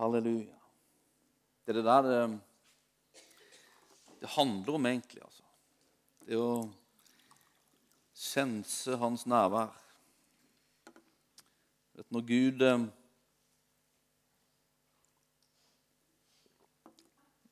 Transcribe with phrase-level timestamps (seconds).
[0.00, 0.56] Halleluja.
[1.66, 2.40] Det er det der det,
[4.20, 5.22] det handler om, egentlig.
[5.24, 5.42] altså.
[6.24, 6.70] Det å
[8.16, 9.74] sense hans nærvær.
[11.98, 12.86] Vet, når Gud eh,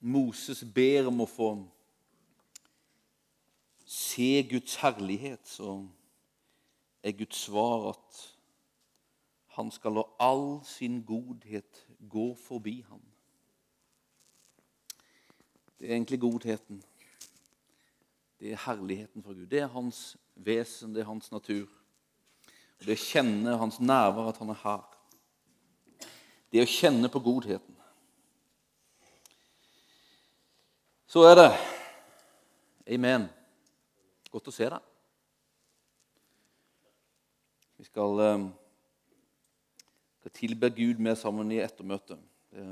[0.01, 1.51] Moses ber om å få
[3.85, 5.83] se Guds herlighet, så
[7.05, 8.25] er Guds svar at
[9.61, 13.03] han skal la all sin godhet gå forbi ham.
[15.79, 16.83] Det er egentlig godheten.
[18.41, 19.47] Det er herligheten fra Gud.
[19.47, 21.67] Det er hans vesen, det er hans natur.
[22.79, 24.85] Det å kjenne hans nærvær, at han er her.
[26.53, 27.75] Det å kjenne på godheten.
[31.09, 31.51] Så er det
[32.89, 33.27] Amen.
[34.33, 34.85] Godt å se deg.
[37.77, 38.23] Vi skal,
[40.39, 42.19] eh, skal tilbe Gud med sammen i ettermøtet.
[42.51, 42.65] Det,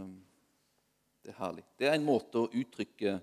[1.22, 1.64] det er herlig.
[1.78, 3.20] Det er en måte å uttrykke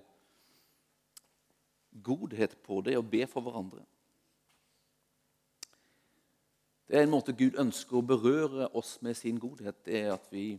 [2.02, 3.84] godhet på, det å be for hverandre.
[6.86, 9.76] Det er en måte Gud ønsker å berøre oss med sin godhet.
[9.84, 10.58] Det er at vi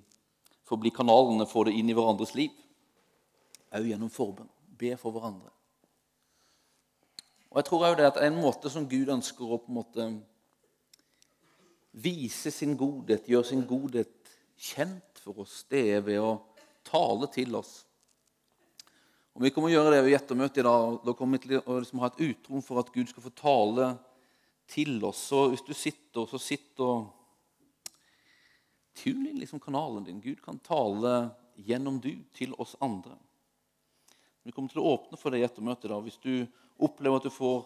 [0.65, 2.51] får bli kanalene for det inn i hverandres liv.
[3.75, 4.49] Òg gjennom forbønn.
[4.79, 5.51] Be for hverandre.
[7.51, 10.07] Og jeg tror også det at En måte som Gud ønsker å på en måte
[11.95, 16.37] vise sin godhet, gjøre sin godhet kjent for oss, det er ved å
[16.85, 17.83] tale til oss.
[19.35, 20.97] Og Vi kommer å gjøre det ved gjettermøtet i dag.
[21.03, 23.89] Da kommer vi til å liksom ha et utrom for at Gud skal få tale
[24.71, 25.25] til oss.
[25.27, 27.09] Så hvis du sitter, så sitt og
[28.95, 30.21] tune inn liksom kanalen din.
[30.23, 33.17] Gud kan tale gjennom du til oss andre.
[34.45, 35.89] Vi kommer til å åpne for det i ettermøtet.
[35.91, 35.99] da.
[35.99, 36.47] Hvis du
[36.79, 37.65] opplever at du får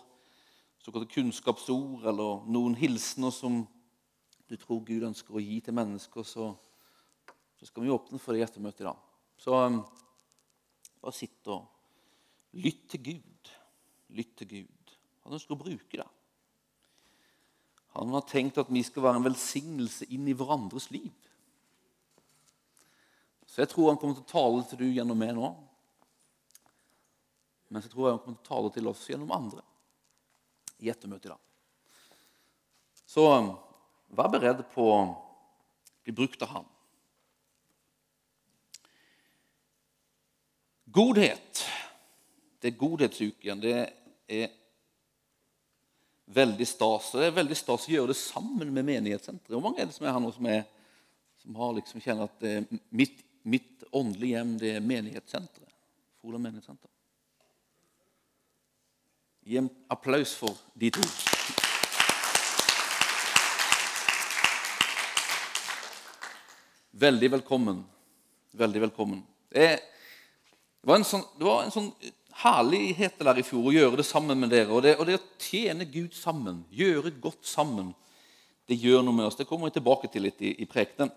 [0.81, 3.61] såkalte kunnskapsord eller noen hilsener som
[4.49, 6.49] du tror Gud ønsker å gi til mennesker, så,
[7.59, 9.03] så skal vi åpne for det i ettermøtet i dag.
[9.39, 9.83] Så um,
[10.99, 11.67] bare sitt og
[12.57, 13.51] lytt til Gud.
[14.17, 14.95] Lytt til Gud.
[15.25, 16.07] Han ønsker å bruke det.
[17.93, 21.13] Han har tenkt at vi skal være en velsignelse inn i hverandres liv.
[23.49, 25.53] Så jeg tror han kommer til å tale til du gjennom meg nå.
[27.69, 29.65] Men så tror jeg han kommer til å tale til oss gjennom andre
[30.81, 31.41] i ettermøtet i dag.
[33.09, 33.49] Så um,
[34.15, 34.99] vær beredt på å
[36.03, 36.67] bli brukt av ham.
[40.89, 41.65] Godhet.
[42.59, 43.61] Det er godhetsuken.
[43.61, 43.75] Det
[44.27, 44.49] er
[46.33, 47.11] veldig stas.
[47.13, 49.53] Det er veldig stas å gjøre det sammen med menighetssenteret.
[49.53, 50.63] Hvor mange er det som er her nå som, er,
[51.43, 55.75] som liksom kjenner at det, mitt, mitt åndelige hjem det er menighetssenteret?
[56.19, 56.89] Froland menighetssenter.
[59.49, 61.05] Gi en applaus for de to.
[66.99, 67.83] Veldig velkommen.
[68.51, 69.19] Veldig velkommen.
[69.49, 69.79] Det,
[70.83, 71.91] var en sånn, det var en sånn
[72.41, 74.73] herlighet der i fjor å gjøre det sammen med dere.
[74.73, 77.93] Og det, og det, å tjene Gud sammen, gjøre godt sammen,
[78.67, 79.37] det gjør noe med oss.
[79.39, 81.13] Det kommer vi tilbake til litt i, i prekenen.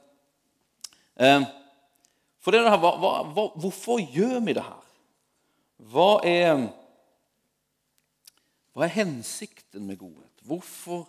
[1.18, 1.48] Eh,
[2.44, 4.84] for det her, hva, hva, Hvorfor gjør vi det her?
[5.92, 6.62] Hva er,
[8.70, 10.46] hva er hensikten med godhet?
[10.46, 11.08] Hvorfor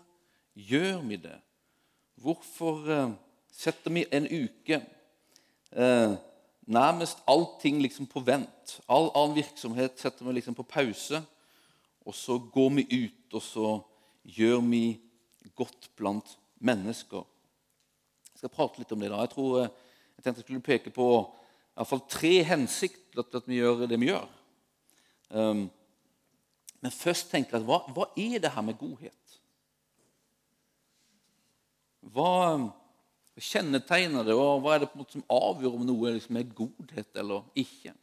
[0.58, 1.38] gjør vi det?
[2.26, 3.14] Hvorfor eh,
[3.54, 4.80] setter vi en uke
[5.72, 6.16] eh,
[6.66, 8.80] nærmest allting liksom på vent.
[8.88, 11.22] All annen virksomhet setter vi liksom på pause.
[12.04, 13.68] Og så går vi ut, og så
[14.24, 14.84] gjør vi
[15.56, 17.24] godt blant mennesker.
[18.34, 19.12] Jeg skal prate litt om det.
[19.12, 19.22] da.
[19.24, 19.72] Jeg tror eh,
[20.18, 21.08] jeg tenkte jeg skulle peke på
[21.74, 24.28] i hvert fall tre hensikter til at vi gjør det vi gjør.
[25.34, 25.64] Um,
[26.84, 29.38] men først tenker jeg hva, hva er det her med godhet?
[32.14, 32.34] Hva
[33.42, 36.52] kjennetegner det, og hva er det på en måte som avgjør om noe liksom er
[36.54, 37.94] godhet eller ikke?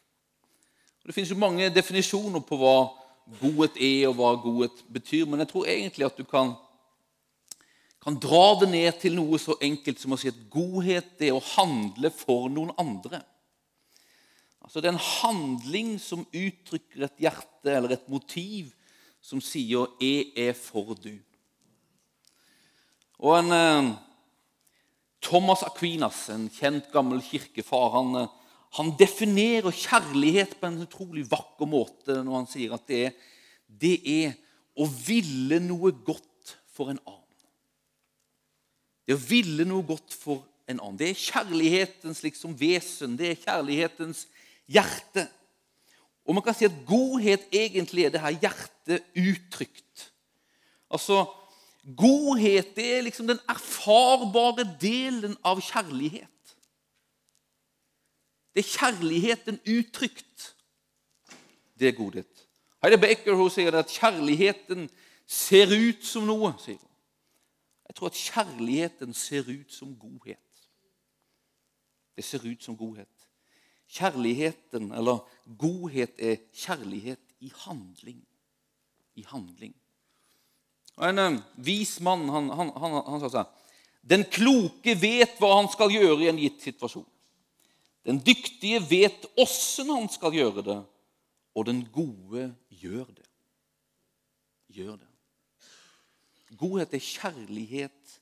[1.01, 2.75] Og det jo mange definisjoner på hva
[3.41, 5.25] godhet er, og hva godhet betyr.
[5.27, 6.53] Men jeg tror egentlig at du kan,
[8.03, 11.47] kan dra det ned til noe så enkelt som å si at godhet er å
[11.55, 13.23] handle for noen andre.
[14.61, 18.75] Altså Det er en handling som uttrykker et hjerte eller et motiv
[19.23, 21.23] som sier 'jeg er for du'.
[23.21, 24.01] Og en...
[25.21, 28.29] Thomas Aquinas, en kjent gammel kirkefar, han, eh,
[28.79, 33.17] han, definerer kjærlighet på en utrolig vakker måte når han sier at det er,
[33.69, 34.37] det er
[34.81, 37.19] å ville noe godt for en annen.
[39.07, 40.99] Det å ville noe godt for en annen.
[41.01, 43.17] Det er kjærlighetens liksom vesen.
[43.19, 44.25] Det er kjærlighetens
[44.71, 45.27] hjerte.
[46.25, 50.07] Og man kan si at godhet egentlig er det her hjertet uttrykt.
[50.91, 51.25] Altså,
[51.97, 56.57] Godhet det er liksom den erfarbare delen av kjærlighet.
[58.55, 60.57] Det er kjærligheten uttrykt.
[61.79, 62.47] Det er godhet.
[62.83, 64.89] Heidi Baker hun sier at kjærligheten
[65.27, 66.53] ser ut som noe.
[66.61, 66.91] sier hun.
[67.89, 70.39] Jeg tror at kjærligheten ser ut som godhet.
[72.17, 73.29] Det ser ut som godhet.
[73.89, 75.29] Kjærligheten, eller
[75.59, 78.27] godhet, er kjærlighet i handling.
[79.15, 79.80] I handling.
[81.01, 83.57] Og En vis mann han, han, han, han sa sånn
[84.05, 87.07] Den kloke vet hva han skal gjøre i en gitt situasjon.
[88.05, 90.79] Den dyktige vet åssen han skal gjøre det,
[91.53, 93.27] og den gode gjør det.
[94.73, 95.09] Gjør det.
[96.61, 98.15] Godhet er kjærlighet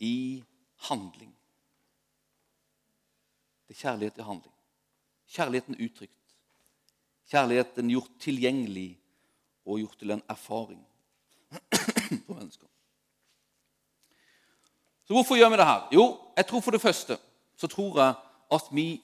[0.00, 0.40] i
[0.88, 1.34] handling.
[3.68, 4.56] Det er kjærlighet i handling.
[5.28, 6.36] Kjærligheten uttrykt.
[7.28, 8.90] Kjærligheten gjort tilgjengelig
[9.68, 10.80] og gjort til en erfaring
[12.26, 12.66] for mennesker.
[15.06, 15.88] Så hvorfor gjør vi det her?
[15.92, 16.04] Jo,
[16.36, 17.18] jeg tror for det første
[17.56, 18.14] så tror jeg
[18.52, 19.00] at vi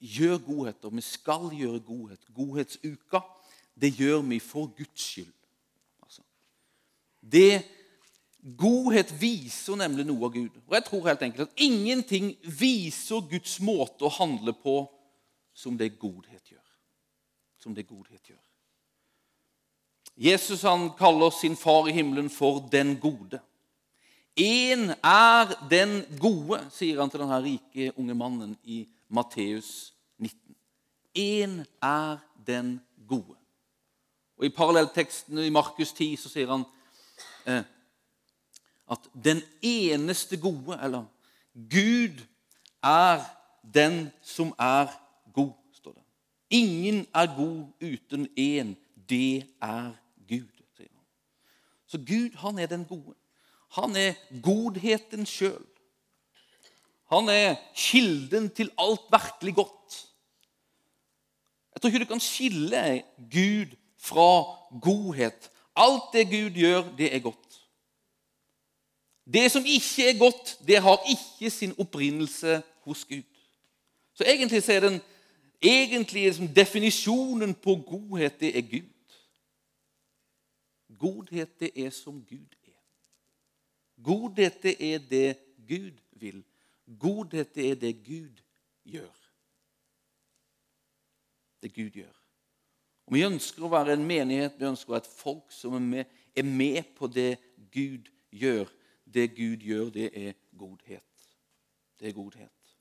[0.00, 2.20] gjør godhet, og vi skal gjøre godhet.
[2.34, 3.20] Godhetsuka,
[3.80, 5.34] det gjør vi for Guds skyld.
[6.02, 6.22] Altså,
[7.20, 7.64] det
[8.40, 10.54] Godhet viser nemlig noe av Gud.
[10.64, 14.76] Og jeg tror helt enkelt at ingenting viser Guds måte å handle på
[15.52, 16.64] som det godhet gjør.
[17.60, 18.40] Som det godhet gjør.
[20.20, 23.40] Jesus han kaller sin far i himmelen for den gode.
[24.36, 30.56] Én er den gode, sier han til denne rike unge mannen i Matteus 19.
[31.16, 32.78] Én er den
[33.08, 33.36] gode.
[34.36, 36.66] Og I parallellteksten i Markus 10 så sier han
[37.48, 37.64] eh,
[38.90, 41.04] at den eneste gode, eller
[41.54, 42.20] Gud,
[42.84, 43.24] er
[43.64, 44.92] den som er
[45.32, 46.04] god, står det.
[46.50, 48.76] Ingen er god uten én.
[49.08, 49.99] Det er.
[51.90, 53.14] Så Gud, han er den gode.
[53.74, 55.64] Han er godheten sjøl.
[57.10, 59.96] Han er kilden til alt virkelig godt.
[61.74, 63.02] Jeg tror ikke du kan skille
[63.32, 64.30] Gud fra
[64.82, 65.50] godhet.
[65.76, 67.50] Alt det Gud gjør, det er godt.
[69.32, 73.22] Det som ikke er godt, det har ikke sin opprinnelse hos Gud.
[74.14, 75.00] Så egentlig så er den
[75.62, 78.88] egentlig liksom definisjonen på godhet, det er Gud.
[81.00, 82.76] Godhet, det er som Gud er.
[84.04, 85.38] Godhet, det er det
[85.68, 86.42] Gud vil.
[87.00, 88.42] Godhet, det er det Gud
[88.84, 89.16] gjør.
[91.62, 92.16] Det Gud gjør.
[93.06, 95.86] Og Vi ønsker å være en menighet, vi ønsker å være et folk som er
[95.86, 97.32] med, er med på det
[97.72, 98.68] Gud gjør
[99.14, 101.02] det Gud gjør, det er godhet.
[102.00, 102.76] Det er godhet.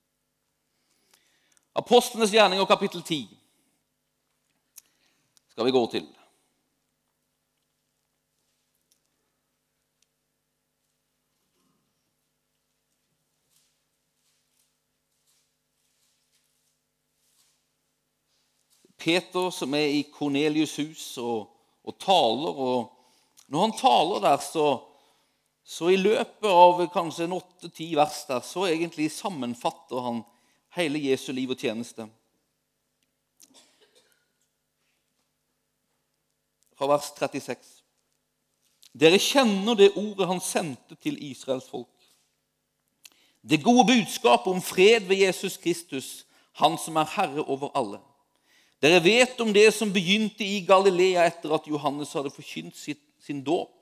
[1.75, 3.37] Apostlenes gjerninger, kapittel 10,
[5.49, 6.07] skal vi gå til.
[18.99, 21.47] Peter som er i Kornelius' hus og,
[21.83, 22.61] og taler.
[22.69, 24.67] og Når han taler der, så
[25.69, 30.23] så i løpet av kanskje en åtte-ti vers der, så egentlig sammenfatter han
[30.73, 32.07] hele Jesu liv og tjeneste.
[36.73, 37.69] Fra vers 36.
[38.97, 41.93] Dere kjenner det ordet han sendte til Israels folk.
[43.45, 46.25] Det gode budskapet om fred ved Jesus Kristus,
[46.57, 48.01] han som er herre over alle.
[48.79, 53.79] Dere vet om det som begynte i Galilea etter at Johannes hadde forkynt sin dåp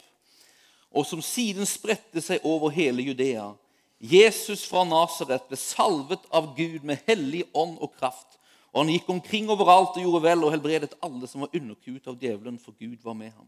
[0.97, 3.51] og som siden spredte seg over hele Judea.
[3.97, 8.37] Jesus fra Nasaret ble salvet av Gud med hellig ånd og kraft.
[8.73, 12.19] Og han gikk omkring overalt og gjorde vel og helbredet alle som var underkuet av
[12.21, 13.47] djevelen, for Gud var med ham.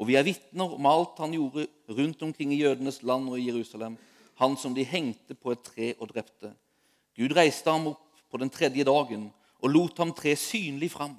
[0.00, 3.50] Og vi er vitner om alt han gjorde rundt omkring i jødenes land og i
[3.50, 3.98] Jerusalem,
[4.40, 6.54] han som de hengte på et tre og drepte.
[7.18, 9.28] Gud reiste ham opp på den tredje dagen
[9.62, 11.14] og lot ham tre synlig fram.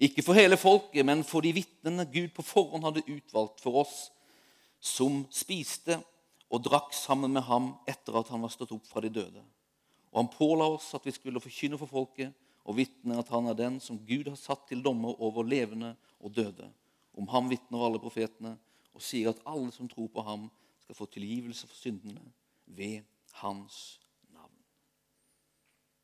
[0.00, 4.08] Ikke for hele folket, men for de vitnene Gud på forhånd hadde utvalgt for oss,
[4.80, 5.98] som spiste
[6.50, 9.42] og drakk sammen med ham etter at han var stått opp fra de døde.
[10.10, 12.32] Og han påla oss at vi skulle forkynne for folket
[12.64, 16.32] og vitne at han er den som Gud har satt til dommer over levende og
[16.34, 16.66] døde.
[17.12, 18.56] Om ham vitner alle profetene
[18.96, 20.48] og sier at alle som tror på ham,
[20.80, 22.32] skal få tilgivelse for syndene
[22.66, 23.04] ved
[23.44, 24.09] hans navn.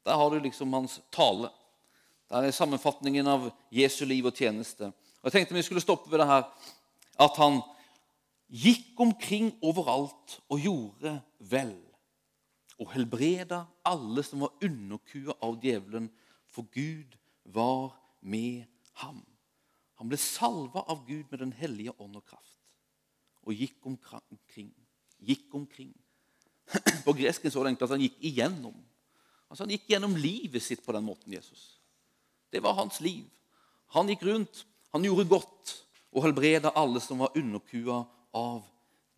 [0.06, 1.50] Der har du liksom hans tale.
[2.30, 4.92] Der er sammenfatningen av Jesu liv og tjeneste.
[5.20, 6.46] Og Jeg tenkte vi skulle stoppe ved det her
[7.22, 7.60] at han
[8.46, 11.16] gikk omkring overalt og gjorde
[11.50, 11.74] vel.
[12.78, 16.10] Og helbreda alle som var underkua av djevelen,
[16.52, 18.66] for Gud var med
[19.02, 19.22] ham.
[19.96, 22.60] Han ble salva av Gud med Den hellige ånd og kraft,
[23.42, 24.74] og gikk omkring.
[25.18, 25.94] Gikk omkring.
[27.06, 28.76] På gresken så det egentlig at han gikk igjennom.
[29.50, 31.32] Altså Han gikk gjennom livet sitt på den måten.
[31.32, 31.76] Jesus.
[32.50, 33.24] Det var hans liv.
[33.94, 35.74] Han gikk rundt, han gjorde godt
[36.16, 38.00] og helbreda alle som var underkua
[38.34, 38.64] av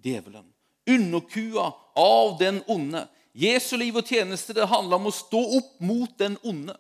[0.03, 0.47] djevelen.
[0.89, 3.05] Underkua av den onde.
[3.33, 6.75] Jesu liv og tjeneste det handler om å stå opp mot den onde.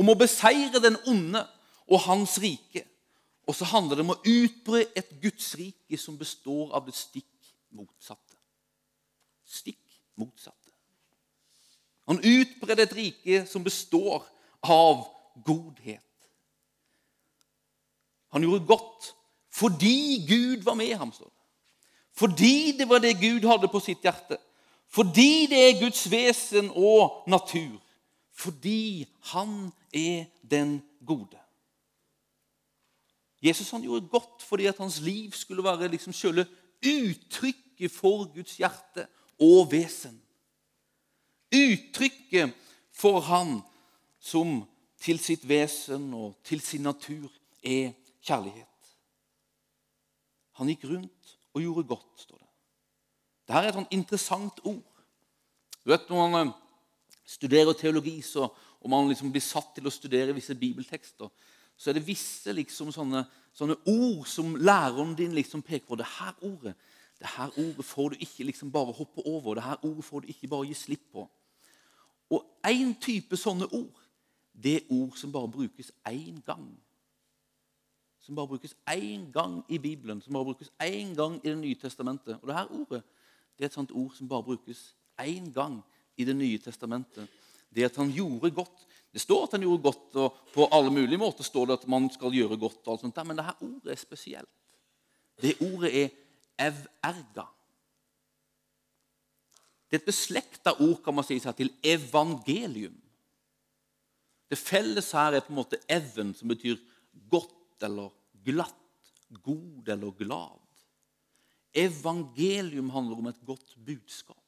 [0.00, 1.42] Om å beseire den onde
[1.90, 2.86] og hans rike.
[3.48, 7.26] Og så handler det om å utbre et Guds rike som består av det stikk
[7.74, 8.38] motsatte.
[9.44, 9.82] Stikk
[10.20, 10.59] motsatte.
[12.10, 14.24] Han utbredde et rike som består
[14.66, 15.04] av
[15.46, 16.06] godhet.
[18.34, 19.12] Han gjorde godt
[19.54, 21.10] fordi Gud var med ham.
[21.10, 21.28] det.
[22.12, 24.38] Fordi det var det Gud hadde på sitt hjerte.
[24.88, 27.78] Fordi det er Guds vesen og natur.
[28.34, 31.38] Fordi han er den gode.
[33.42, 36.46] Jesus han gjorde godt fordi at hans liv skulle være liksom selve
[36.86, 39.06] uttrykket for Guds hjerte
[39.40, 40.18] og vesen
[41.52, 42.54] uttrykket
[42.92, 43.60] for han
[44.20, 44.60] som
[45.00, 47.30] til sitt vesen og til sin natur
[47.64, 48.66] er kjærlighet.
[50.60, 52.48] Han gikk rundt og gjorde godt, står det.
[53.48, 55.00] Dette er et sånt interessant ord.
[55.80, 56.54] Du vet, Når man eh,
[57.24, 58.48] studerer teologi, så,
[58.80, 61.30] og man liksom blir satt til å studere visse bibeltekster,
[61.76, 63.24] så er det visse liksom sånne,
[63.56, 65.96] sånne ord som læreren din liksom peker på.
[65.96, 66.76] Det her ordet
[67.20, 69.54] det her ordet får du ikke liksom bare hoppe over.
[69.54, 71.26] Det her ordet får du ikke bare gi slipp på.
[72.30, 74.00] Og én type sånne ord,
[74.52, 76.68] det er ord som bare brukes én gang.
[78.20, 81.74] Som bare brukes én gang i Bibelen, som bare brukes én gang i Det nye
[81.74, 82.38] testamentet.
[82.42, 83.02] Og dette ordet
[83.56, 85.82] det er et sånt ord som bare brukes én gang
[86.16, 87.28] i Det nye testamentet.
[87.74, 88.86] Det at han gjorde godt.
[89.12, 92.10] Det står at han gjorde godt, og på alle mulige måter står det at man
[92.10, 92.86] skal gjøre godt.
[92.86, 94.48] og alt sånt der, Men dette ordet er spesielt.
[95.42, 96.08] Det ordet er
[96.58, 97.46] ev-erga.
[99.90, 102.94] Det er et beslekta ord kan man si seg til evangelium.
[104.50, 106.78] Det felles her er på en måte even, som betyr
[107.30, 108.12] godt eller
[108.46, 109.10] glatt,
[109.42, 110.60] god eller glad.
[111.74, 114.38] Evangelium handler om et godt budskap.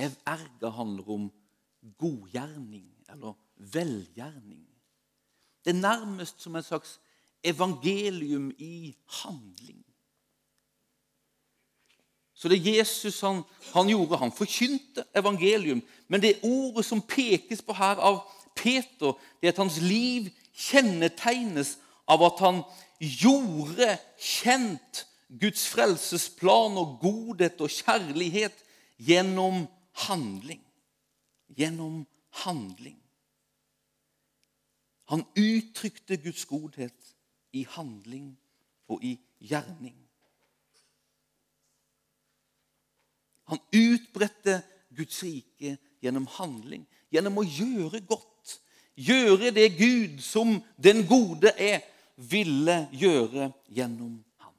[0.00, 1.30] Ev-erga handler om
[2.00, 3.36] godgjerning eller
[3.72, 4.64] velgjerning.
[5.64, 6.98] Det er nærmest som et slags
[7.44, 9.84] evangelium i handling.
[12.42, 15.82] Så det Jesus han, han gjorde, han forkynte evangelium.
[16.08, 18.24] Men det ordet som pekes på her av
[18.58, 21.76] Peter, det er at hans liv kjennetegnes
[22.10, 22.58] av at han
[22.98, 25.04] gjorde kjent
[25.38, 28.58] Guds frelsesplan og godhet og kjærlighet
[28.98, 29.62] gjennom
[30.08, 30.64] handling.
[31.54, 32.02] Gjennom
[32.42, 32.98] handling.
[35.14, 37.14] Han uttrykte Guds godhet
[37.54, 38.32] i handling
[38.90, 40.01] og i gjerning.
[43.52, 44.62] Han utbredte
[44.96, 48.54] Guds rike gjennom handling, gjennom å gjøre godt.
[48.96, 51.82] Gjøre det Gud, som den gode er,
[52.16, 54.54] ville gjøre gjennom ham.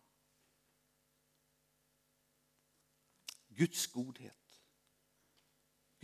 [3.57, 4.61] Guds godhet.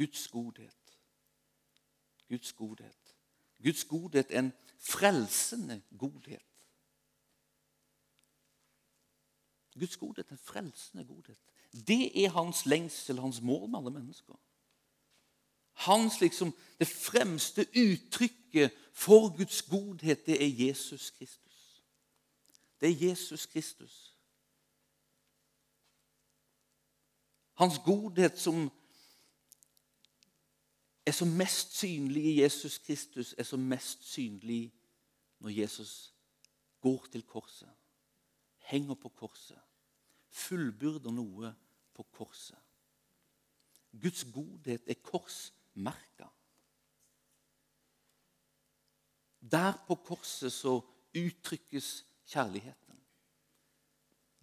[0.02, 0.98] Guds godhet.
[2.30, 3.16] Guds godhet.
[3.62, 6.46] Guds godhet er en frelsende godhet.
[9.78, 11.42] Guds godhet er en frelsende godhet.
[11.72, 14.34] Det er hans lengsel, hans mål med alle mennesker.
[15.72, 21.84] Hans liksom, Det fremste uttrykket for Guds godhet, det er Jesus Kristus.
[22.82, 24.16] Det er Jesus Kristus.
[27.54, 28.72] Hans godhet som
[31.06, 34.74] er som mest synlig i Jesus Kristus, er som mest synlig
[35.40, 36.14] når Jesus
[36.82, 37.70] går til korset,
[38.58, 39.60] henger på korset
[40.30, 41.54] fullbyrder noe
[41.94, 42.58] på korset.
[43.92, 46.28] Guds godhet er korsmerka.
[49.40, 50.80] Der på korset så
[51.16, 53.00] uttrykkes kjærligheten.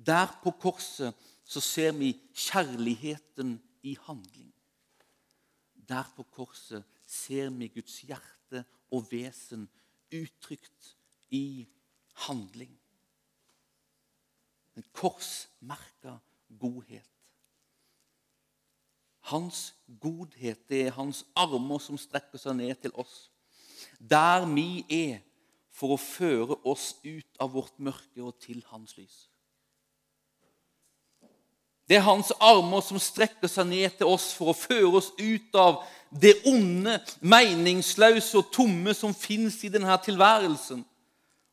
[0.07, 1.15] Der på korset
[1.45, 4.53] så ser vi kjærligheten i handling.
[5.89, 9.69] Der på korset ser vi Guds hjerte og vesen
[10.15, 10.97] uttrykt
[11.31, 11.67] i
[12.27, 12.75] handling.
[14.77, 16.19] En korsmerka
[16.61, 17.13] godhet.
[19.27, 23.31] Hans godhet det er hans armer som strekker seg ned til oss.
[23.99, 25.23] Der vi er
[25.77, 29.27] for å føre oss ut av vårt mørke og til hans lys.
[31.87, 35.59] Det er hans armer som strekker seg ned til oss for å føre oss ut
[35.59, 40.83] av det onde, meningsløse og tomme som fins i denne tilværelsen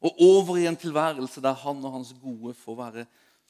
[0.03, 3.05] og over i en tilværelse der han og hans gode får være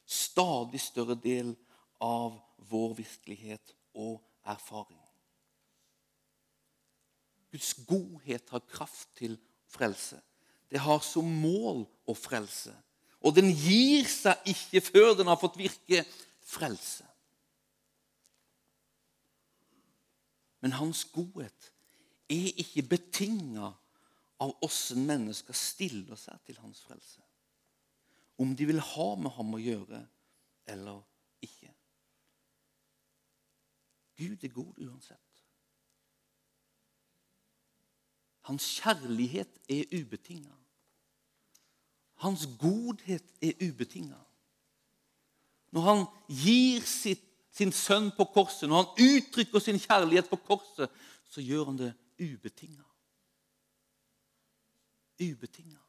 [0.06, 1.54] stadig større del
[2.00, 2.36] av
[2.70, 5.00] vår virkelighet og erfaring.
[7.50, 9.36] Guds godhet har kraft til
[9.70, 10.20] frelse.
[10.70, 12.74] Det har som mål å frelse.
[13.24, 16.02] Og den gir seg ikke før den har fått virke
[16.44, 17.06] frelse.
[20.64, 21.70] Men hans godhet
[22.32, 23.72] er ikke betinga
[24.44, 27.22] av åssen mennesker stiller seg til hans frelse.
[28.40, 30.02] Om de vil ha med ham å gjøre
[30.70, 31.00] eller
[31.44, 31.70] ikke.
[34.18, 35.20] Gud er god uansett.
[38.44, 40.52] Hans kjærlighet er ubetinga.
[42.20, 44.20] Hans godhet er ubetinga.
[45.74, 47.24] Når han gir sitt,
[47.54, 50.90] sin sønn på korset, når han uttrykker sin kjærlighet på korset,
[51.30, 52.82] så gjør han det ubetinga.
[55.20, 55.80] Ubetinga.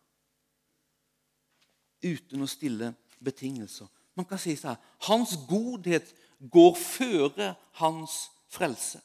[2.06, 3.90] Uten å stille betingelser.
[4.16, 4.78] Man kan si sånn
[5.08, 9.02] Hans godhet går føre hans frelse.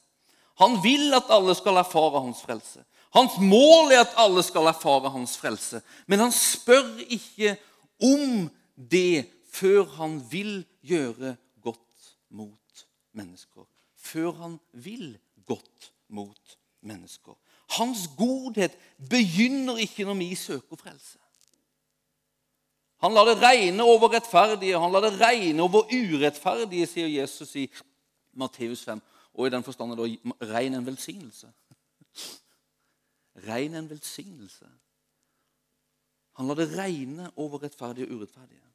[0.61, 2.83] Han vil at alle skal erfare hans frelse.
[3.15, 5.81] Hans mål er at alle skal erfare hans frelse.
[6.07, 7.55] Men han spør ikke
[8.03, 12.85] om det før han vil gjøre godt mot
[13.17, 13.65] mennesker.
[13.95, 17.35] Før han vil godt mot mennesker.
[17.77, 18.75] Hans godhet
[19.09, 21.17] begynner ikke når vi søker frelse.
[23.01, 27.65] Han lar det regne over rettferdige, han lar det regne over urettferdige, sier Jesus i
[28.37, 29.01] Matteus 5.
[29.33, 31.49] Og i den forstand er det regn en velsignelse.
[33.47, 34.67] Regn en velsignelse.
[36.37, 38.67] Han lar det regne over rettferdige og urettferdige.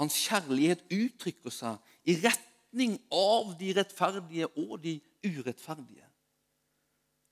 [0.00, 1.76] Hans kjærlighet uttrykker seg
[2.08, 4.96] i retning av de rettferdige og de
[5.26, 6.06] urettferdige.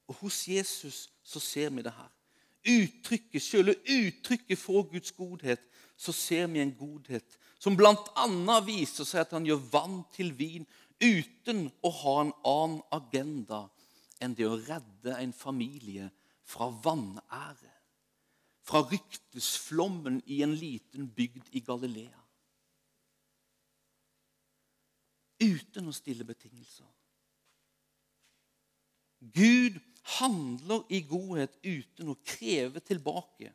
[0.08, 2.12] Og Hos Jesus så ser vi det her.
[2.68, 5.62] Uttrykket, Selve uttrykket for Guds godhet
[5.96, 8.58] så ser vi en godhet som bl.a.
[8.66, 10.66] viser seg at han gjør vann til vin
[11.02, 13.64] uten å ha en annen agenda
[14.22, 16.08] enn det å redde en familie
[16.48, 17.74] fra vanære.
[18.68, 22.22] Fra ryktesflommen i en liten bygd i Galilea.
[25.38, 26.88] Uten å stille betingelser.
[29.18, 29.78] Gud
[30.16, 33.52] handler i godhet uten å kreve tilbake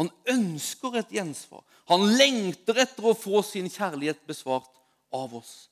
[0.00, 1.60] han ønsker et gjensvar.
[1.90, 4.70] Han lengter etter å få sin kjærlighet besvart
[5.12, 5.68] av oss.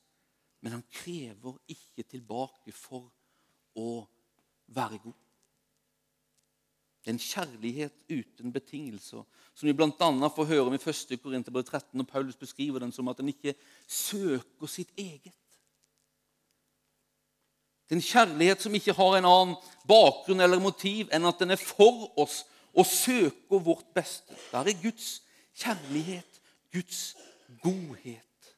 [0.61, 3.07] Men han krever ikke tilbake for
[3.79, 4.03] å
[4.75, 5.17] være god.
[6.99, 9.23] Det er en kjærlighet uten betingelser,
[9.55, 10.29] som vi bl.a.
[10.35, 11.15] får høre om i 1.
[11.23, 13.55] Korinterbrev 13, når Paulus beskriver den som at den ikke
[13.87, 15.33] søker sitt eget.
[17.89, 19.55] Det er en kjærlighet som ikke har en annen
[19.89, 22.43] bakgrunn eller motiv enn at den er for oss
[22.77, 24.35] og søker vårt beste.
[24.51, 25.23] Der er Guds
[25.57, 26.41] kjærlighet,
[26.73, 27.15] Guds
[27.63, 28.53] godhet.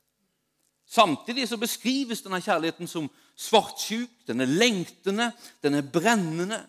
[0.84, 3.08] Samtidig så beskrives denne kjærligheten som
[3.40, 4.12] svartsjuk.
[4.28, 5.32] Den er lengtende,
[5.64, 6.60] den er brennende.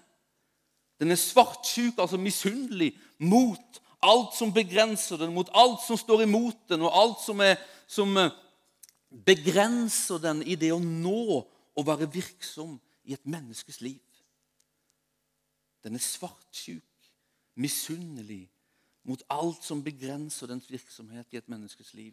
[1.03, 6.68] Den er svartsjuk, altså misunnelig, mot alt som begrenser den, mot alt som står imot
[6.70, 7.59] den, og alt som, er,
[7.90, 8.31] som eh,
[9.27, 11.42] begrenser den i det å nå
[11.77, 14.01] og være virksom i et menneskes liv.
[15.85, 16.83] Den er svartsjuk
[17.55, 18.47] misunnelig
[19.03, 22.13] mot alt som begrenser dens virksomhet i et menneskes liv.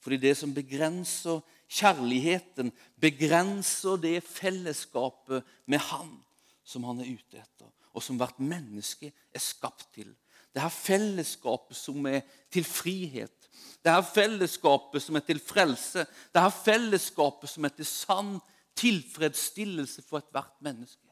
[0.00, 6.18] Fordi det som begrenser kjærligheten, begrenser det fellesskapet med Han
[6.64, 10.12] som han er ute etter, og som hvert menneske er skapt til.
[10.54, 13.48] Det her fellesskapet som er til frihet.
[13.82, 16.04] Det her fellesskapet som er til frelse.
[16.34, 18.38] Det her fellesskapet som er til sann
[18.80, 21.08] tilfredsstillelse for ethvert menneske.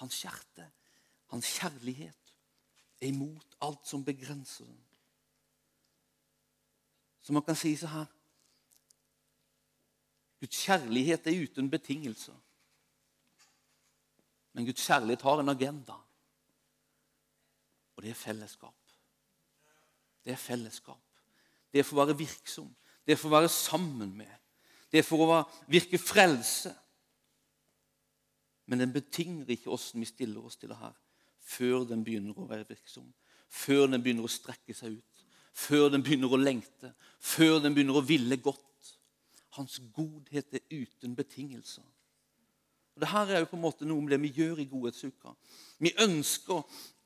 [0.00, 0.70] Hans hjerte,
[1.32, 2.34] hans kjærlighet,
[3.00, 4.82] er imot alt som begrenser den.
[7.22, 8.06] Så man kan si så her
[10.40, 12.36] Guds kjærlighet er uten betingelser.
[14.52, 15.96] Men Guds kjærlighet har en agenda,
[17.96, 18.74] og det er fellesskap.
[20.24, 21.02] Det er fellesskap.
[21.72, 22.68] Det er for å være virksom.
[23.06, 24.32] Det er for å være sammen med.
[24.90, 26.72] Det er for å virke frelse.
[28.66, 30.94] Men den betinger ikke åssen vi stiller oss til det her,
[31.38, 33.06] før den begynner å være virksom.
[33.46, 35.26] Før den begynner å strekke seg ut.
[35.56, 36.90] Før den begynner å lengte.
[37.22, 38.90] Før den begynner å ville godt.
[39.56, 41.86] Hans godhet er uten betingelser.
[42.96, 45.34] Og det her er jo på en måte noe med det vi gjør i Godhetsuka.
[45.84, 46.62] Vi ønsker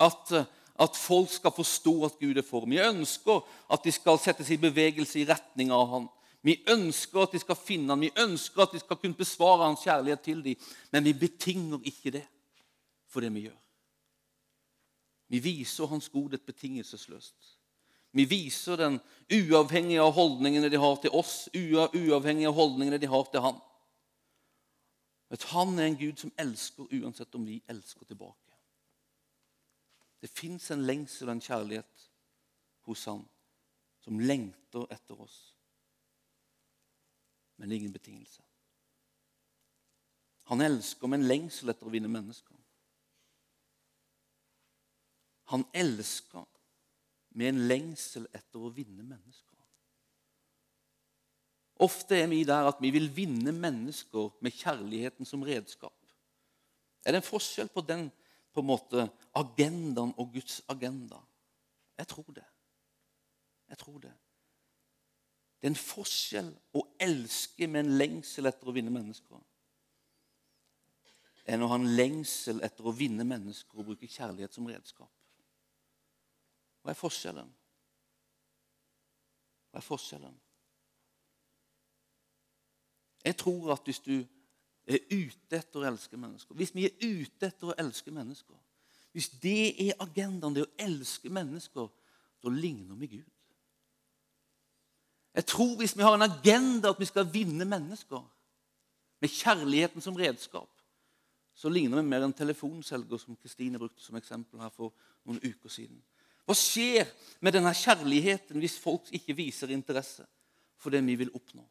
[0.06, 0.32] at,
[0.80, 2.64] at folk skal forstå at Gud er for.
[2.66, 6.08] Vi ønsker at de skal settes i bevegelse i retning av Han.
[6.42, 9.82] Vi ønsker at de skal finne han, vi ønsker at de skal kunne besvare hans
[9.84, 12.24] kjærlighet til dem, men vi betinger ikke det
[13.12, 13.58] for det vi gjør.
[15.30, 17.58] Vi viser hans godhet betingelsesløst.
[18.16, 18.96] Vi viser den
[19.30, 23.60] uavhengig av holdningene de har til oss, uavhengig av holdningene de har til han.
[25.30, 28.49] At han er en Gud som elsker uansett om vi elsker tilbake.
[30.20, 32.06] Det fins en lengsel og en kjærlighet
[32.88, 33.24] hos han
[34.04, 35.38] som lengter etter oss.
[37.60, 38.42] Men ingen betingelse.
[40.50, 42.56] Han elsker med en lengsel etter å vinne mennesker.
[45.52, 46.46] Han elsker
[47.38, 49.46] med en lengsel etter å vinne mennesker.
[51.80, 55.96] Ofte er vi der at vi vil vinne mennesker med kjærligheten som redskap.
[57.04, 58.10] Er det en forskjell på den
[58.52, 61.20] på en måte, agendaen og Guds agenda?
[61.98, 62.46] Jeg tror det.
[63.68, 64.12] Jeg tror det.
[65.60, 69.40] Det er en forskjell å elske med en lengsel etter å vinne mennesker
[71.50, 75.10] enn å ha en lengsel etter å vinne mennesker og bruke kjærlighet som redskap.
[76.80, 77.48] Hva er forskjellen?
[79.70, 80.36] Hva er forskjellen?
[83.24, 84.14] Jeg tror at hvis du
[84.96, 88.56] er ute etter å elske mennesker Hvis vi er ute etter å elske mennesker
[89.12, 91.88] Hvis det er agendaen, det å elske mennesker,
[92.40, 93.30] da ligner vi Gud.
[95.34, 98.22] Jeg tror hvis vi har en agenda at vi skal vinne mennesker
[99.20, 100.70] med kjærligheten som redskap,
[101.54, 104.94] så ligner vi mer en telefonselger som Kristine brukte som eksempel her for
[105.26, 105.98] noen uker siden.
[106.46, 107.10] Hva skjer
[107.44, 110.24] med denne kjærligheten hvis folk ikke viser interesse
[110.80, 111.62] for det vi vil oppnå?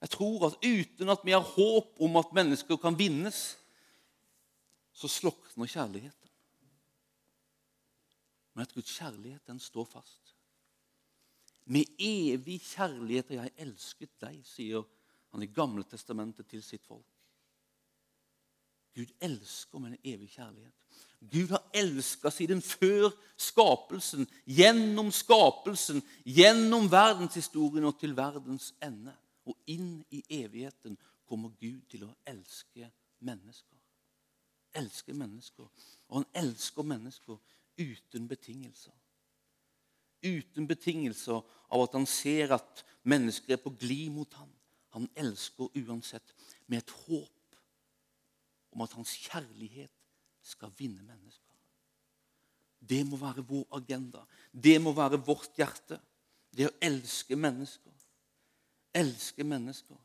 [0.00, 3.56] Jeg tror at uten at vi har håp om at mennesker kan vinnes,
[4.92, 6.30] så slukner kjærligheten.
[8.54, 10.34] Men at Guds kjærlighet den står fast.
[11.64, 14.84] Med evig kjærlighet har jeg elsket deg, sier
[15.34, 17.04] han i Gamle testamentet til sitt folk.
[18.96, 20.72] Gud elsker med en evig kjærlighet.
[21.20, 29.12] Gud har elska siden før skapelsen, gjennom skapelsen, gjennom verdenshistorien og til verdens ende.
[29.46, 32.90] Og inn i evigheten kommer Gud til å elske
[33.26, 33.78] mennesker.
[34.76, 35.68] Elske mennesker.
[36.08, 37.38] Og han elsker mennesker
[37.78, 38.94] uten betingelser.
[40.26, 44.50] Uten betingelser av at han ser at mennesker er på glid mot ham.
[44.96, 46.34] Han elsker uansett
[46.66, 47.58] med et håp
[48.72, 49.92] om at hans kjærlighet
[50.44, 51.42] skal vinne mennesker.
[52.80, 54.22] Det må være vår agenda.
[54.52, 55.98] Det må være vårt hjerte.
[56.52, 57.95] Det å elske mennesker
[58.96, 59.96] elsker mennesker.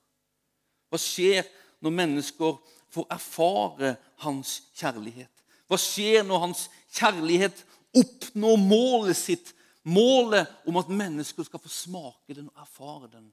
[0.91, 1.47] Hva skjer
[1.81, 2.57] når mennesker
[2.91, 5.31] får erfare hans kjærlighet?
[5.71, 7.63] Hva skjer når hans kjærlighet
[7.95, 9.53] oppnår målet sitt?
[9.87, 13.31] Målet om at mennesker skal få smake den og erfare den.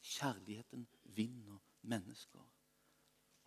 [0.00, 0.86] Kjærligheten
[1.16, 2.44] vinner mennesker.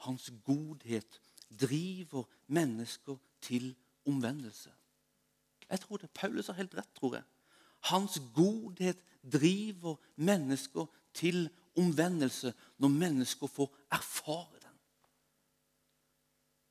[0.05, 4.71] Hans godhet driver mennesker til omvendelse.
[5.69, 6.09] Jeg tror det.
[6.09, 7.23] Paulus har helt rett, tror jeg.
[7.89, 14.79] Hans godhet driver mennesker til omvendelse når mennesker får erfare den.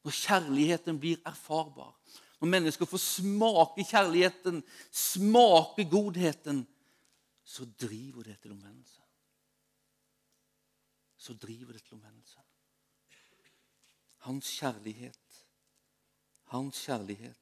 [0.04, 1.96] Når kjærligheten blir erfarbar.
[2.40, 6.66] Når mennesker får smake kjærligheten, smake godheten,
[7.44, 9.02] så driver det til omvendelse.
[11.16, 12.38] Så driver det til omvendelse.
[14.24, 15.44] Hans kjærlighet,
[16.44, 17.36] hans kjærlighet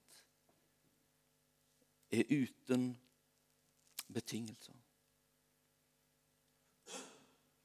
[2.10, 2.90] er uten
[4.12, 4.77] betingelser.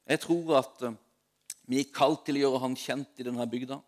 [0.04, 0.96] Jeg tror at eh,
[1.70, 3.78] vi er kalt til å gjøre han kjent i denne bygda.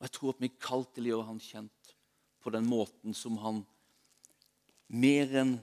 [0.00, 1.94] Og jeg tror at vi er kalt til å gjøre han kjent
[2.40, 3.62] på den måten som han
[4.90, 5.54] mer enn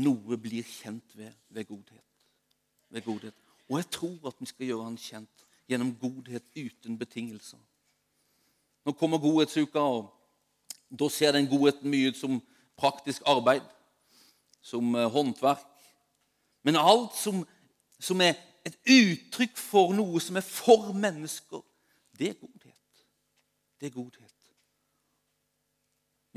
[0.00, 2.26] noe blir kjent ved, ved godhet.
[2.90, 3.36] Ved godhet.
[3.70, 7.58] Og jeg tror at vi skal gjøre han kjent gjennom godhet uten betingelser.
[8.86, 10.08] Nå kommer godhetsuka, og
[10.90, 12.40] da ser den godheten mye ut som
[12.80, 13.62] praktisk arbeid,
[14.62, 15.66] som eh, håndverk.
[16.66, 17.44] Men alt som,
[18.00, 18.34] som er
[18.70, 21.62] et uttrykk for noe som er for mennesker,
[22.18, 23.04] det er godhet.
[23.80, 24.34] Det er godhet.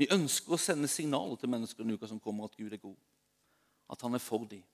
[0.00, 2.96] Vi ønsker å sende signaler til mennesker denne uka som kommer, at Gud er god.
[3.92, 4.64] At han er for dem.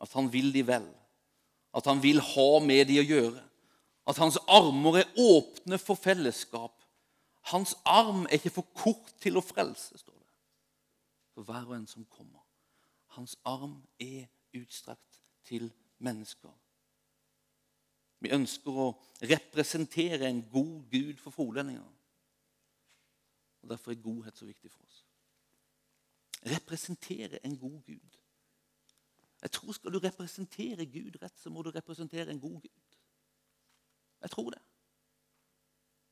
[0.00, 0.86] At han vil dem vel.
[1.74, 3.42] At han vil ha med dem å gjøre.
[4.06, 6.76] At hans armer er åpne for fellesskap.
[7.50, 10.32] Hans arm er ikke for kort til å frelse, står det.
[11.34, 12.44] For hver og en som kommer.
[13.16, 15.15] Hans arm er utstrakt
[15.46, 16.52] til mennesker.
[18.18, 18.86] Vi ønsker å
[19.22, 21.86] representere en god Gud for frolendinger.
[23.62, 25.02] Og Derfor er godhet så viktig for oss.
[26.46, 28.20] Representere en god Gud.
[29.42, 32.96] Jeg tror Skal du representere Gud rett, så må du representere en god Gud.
[34.22, 34.62] Jeg tror det.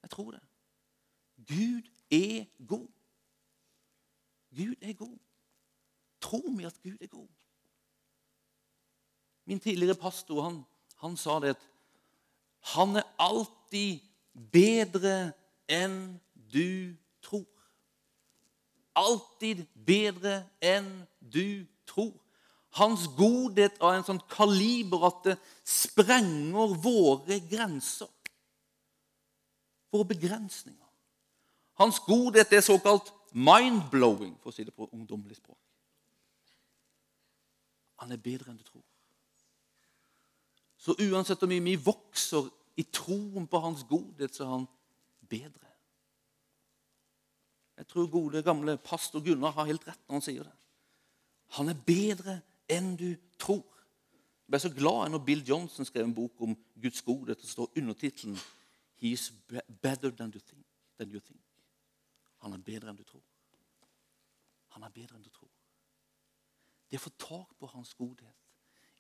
[0.03, 0.41] Jeg tror det.
[1.37, 2.89] Gud er god.
[4.57, 5.19] Gud er god.
[6.21, 7.29] Tror vi at Gud er god?
[9.45, 10.61] Min tidligere pastor han,
[11.03, 11.71] han sa det at
[12.75, 14.01] Han er alltid
[14.33, 15.35] bedre
[15.69, 17.45] enn du tror.
[18.97, 20.89] Alltid bedre enn
[21.21, 22.15] du tror.
[22.75, 25.37] Hans godhet av en sånn kaliber at det
[25.69, 28.09] sprenger våre grenser.
[29.93, 30.81] Våre begrensninger.
[31.79, 35.59] Hans godhet er såkalt mind-blowing, for å si det på ungdommelig språk.
[38.03, 38.83] Han er bedre enn du tror.
[40.85, 44.67] Så uansett hvor mye vi vokser i troen på hans godhet, så er han
[45.31, 45.71] bedre.
[47.79, 50.53] Jeg tror gode, gamle pastor Gunnar har helt rett når han sier det.
[51.57, 52.37] Han er bedre
[52.71, 53.65] enn du tror.
[54.45, 57.41] Jeg ble så glad når Bill Johnson skrev en bok om Guds godhet.
[57.41, 58.37] Det står undertittelen
[59.01, 59.33] 'He's
[59.83, 60.67] better than you, think,
[60.99, 61.45] than you think'.
[62.39, 63.23] Han er bedre enn du tror.
[64.69, 65.51] Han er bedre enn du tror.
[66.91, 68.37] Det å få tak på hans godhet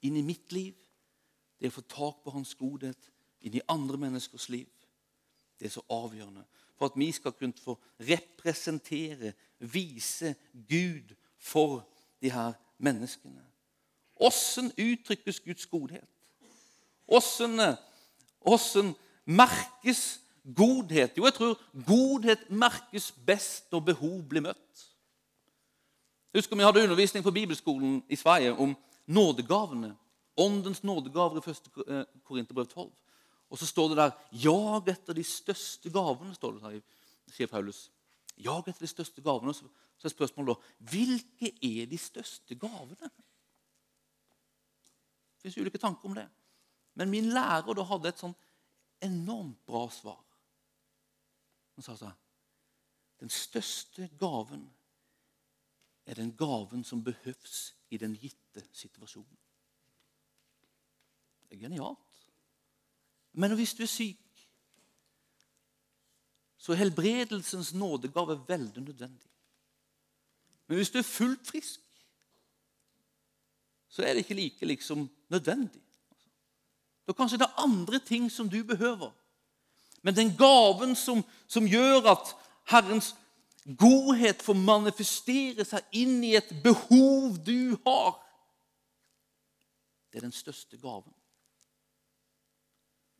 [0.02, 0.74] inn i mitt liv,
[1.60, 3.10] det å få tak på hans godhet
[3.44, 4.68] inn i andre menneskers liv,
[5.58, 10.34] det er så avgjørende for at vi skal kunne få representere, vise
[10.68, 11.88] Gud for
[12.22, 13.44] de her menneskene.
[14.16, 16.08] Åssen uttrykkes Guds godhet?
[17.06, 20.20] Åssen merkes
[20.56, 21.16] godhet?
[21.16, 24.86] Jo, jeg tror godhet merkes best når behov blir møtt.
[26.32, 29.96] Jeg husker Vi hadde undervisning på bibelskolen i Sverige om nådegavene.
[30.36, 31.70] Åndens nådegaver i 1.
[31.88, 32.90] Eh, Korinterbrev 12.
[33.50, 36.80] Og så står det der 'Jag etter de største gavene', står det der,
[37.32, 37.90] sier Paulus.
[38.36, 39.54] Jag etter de største gavene.
[39.54, 39.68] Så
[40.04, 43.10] er spørsmålet da hvilke er de største gavene?
[45.36, 46.28] Det fins ulike tanker om det.
[46.94, 48.34] Men min lærer da hadde et sånn
[49.04, 50.20] enormt bra svar.
[51.76, 52.20] Han sa sånn
[53.20, 54.66] Den største gaven
[56.04, 59.38] er den gaven som behøves i den gitte situasjonen.
[61.48, 62.26] Det er genialt.
[63.32, 64.20] Men hvis du er syk,
[66.58, 69.30] så er helbredelsens nådegave veldig nødvendig.
[70.66, 71.80] Men hvis du er fullt frisk,
[73.88, 75.82] så er det ikke like liksom nødvendig.
[77.06, 79.10] Da kanskje det er andre ting som du behøver.
[80.02, 82.32] Men den gaven som, som gjør at
[82.68, 83.14] Herrens
[83.78, 88.16] godhet får manifestere seg inn i et behov du har,
[90.12, 91.12] det er den største gaven.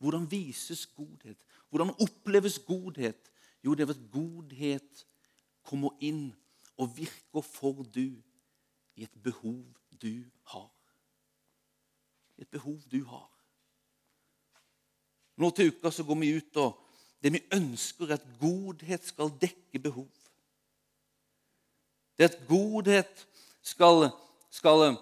[0.05, 1.37] Hvordan vises godhet?
[1.69, 3.31] Hvordan oppleves godhet?
[3.63, 5.05] Jo, det er at godhet
[5.65, 6.27] kommer inn
[6.77, 8.13] og virker for du
[8.95, 9.63] i et behov
[10.01, 10.69] du har.
[12.37, 13.31] Et behov du har.
[15.41, 16.77] Nå til uka så går vi ut, og
[17.23, 20.11] det vi ønsker, er at godhet skal dekke behov.
[22.17, 23.25] Det at godhet
[23.65, 24.11] skal,
[24.53, 24.99] skal,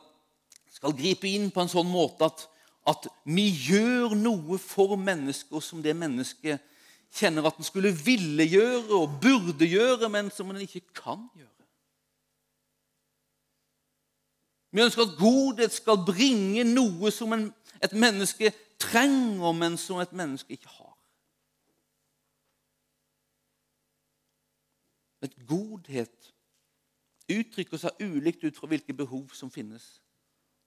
[0.71, 2.47] skal gripe inn på en sånn måte at
[2.87, 6.61] at vi gjør noe for mennesker som det mennesket
[7.13, 11.49] kjenner at en skulle ville gjøre og burde gjøre, men som en ikke kan gjøre.
[14.73, 17.51] Vi ønsker at godhet skal bringe noe som en,
[17.83, 18.49] et menneske
[18.81, 20.95] trenger, men som et menneske ikke har.
[25.23, 26.33] Et godhet
[27.31, 30.01] uttrykker seg ulikt ut fra hvilke behov som finnes.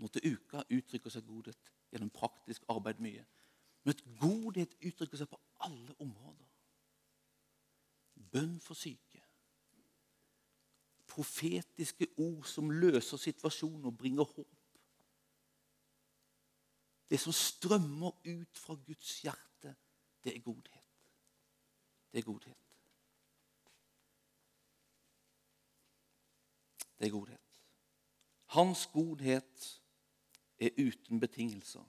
[0.00, 3.24] Til uka uttrykker seg godhet gjennom praktisk arbeid mye.
[3.84, 6.48] Men at godhet uttrykker seg på alle områder.
[8.32, 9.22] Bønn for syke.
[11.08, 14.52] Profetiske ord som løser situasjonen og bringer håp.
[17.10, 19.74] Det som strømmer ut fra Guds hjerte,
[20.24, 20.82] det er godhet.
[22.12, 22.62] Det er godhet.
[26.98, 27.60] Det er godhet.
[28.46, 29.82] Hans godhet
[30.60, 31.84] er uten betingelser.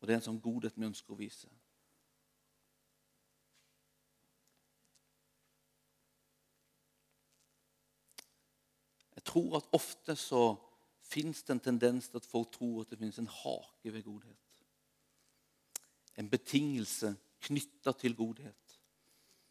[0.00, 1.48] Og det er en sånn godhet vi ønsker å vise.
[9.16, 10.42] Jeg tror at ofte så
[11.06, 14.62] fins det en tendens til at folk tror at det finnes en hake ved godhet.
[16.16, 17.14] En betingelse
[17.46, 18.78] knytta til godhet.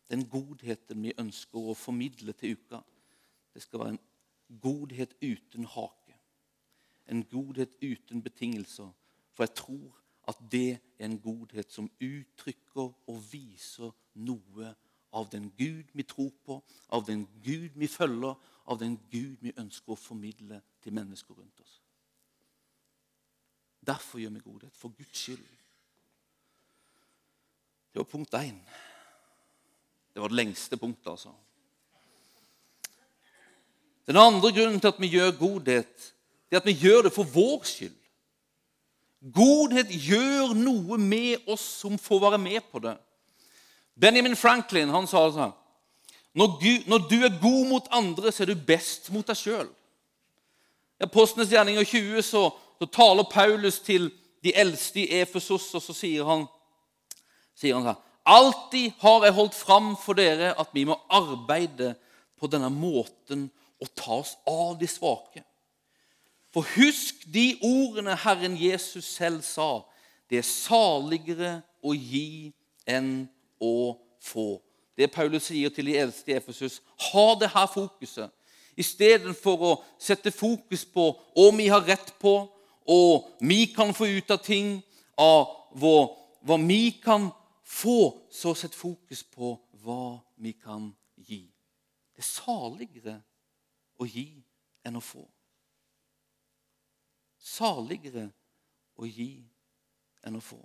[0.10, 2.82] Den godheten vi ønsker å formidle til uka,
[3.54, 4.04] det skal være en
[4.62, 6.05] godhet uten hake
[7.12, 8.90] en godhet uten betingelser.
[9.34, 14.74] For jeg tror at det er en godhet som uttrykker og viser noe
[15.16, 19.54] av den Gud vi tror på, av den Gud vi følger, av den Gud vi
[19.58, 21.80] ønsker å formidle til mennesker rundt oss.
[23.86, 24.76] Derfor gjør vi godhet.
[24.76, 25.46] For Guds skyld.
[27.94, 28.58] Det var punkt én.
[30.14, 31.32] Det var det lengste punktet, altså.
[34.08, 36.15] Den andre grunnen til at vi gjør godhet,
[36.50, 37.96] det at vi gjør det for vår skyld.
[39.34, 42.94] Godhet gjør noe med oss som får være med på det.
[43.96, 45.54] Benjamin Franklin han sa sånn
[46.36, 46.58] når,
[46.92, 49.70] når du er god mot andre, så er du best mot deg sjøl.
[51.00, 52.42] I Apostlenes gjerninger 20 så,
[52.76, 54.10] så, taler Paulus til
[54.44, 56.44] de eldste i Efesos, og så sier han,
[57.56, 61.92] sier han sånn Alltid har jeg holdt fram for dere at vi må arbeide
[62.42, 63.46] på denne måten
[63.78, 65.44] og ta oss av de svake.
[66.56, 69.82] For husk de ordene Herren Jesus selv sa.
[70.30, 71.50] Det er saligere
[71.84, 72.54] å gi
[72.88, 73.26] enn
[73.60, 74.62] å få.
[74.96, 76.80] Det Paulus sier til de eldste i Efesus.
[77.12, 78.32] Ha det her fokuset.
[78.80, 81.10] Istedenfor å sette fokus på
[81.44, 82.38] om vi har rett på,
[82.88, 84.80] og vi kan få ut av ting,
[85.20, 86.08] av hva,
[86.40, 87.34] hva vi kan
[87.68, 90.88] få, så sett fokus på hva vi kan
[91.20, 91.44] gi.
[92.16, 93.20] Det er saligere
[94.00, 94.30] å gi
[94.88, 95.28] enn å få.
[97.46, 98.30] Saligere
[98.98, 99.46] å gi
[100.26, 100.60] enn å få.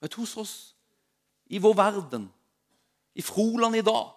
[0.00, 0.54] Vet hos oss,
[1.50, 2.28] i vår verden,
[3.12, 4.14] i Froland i dag,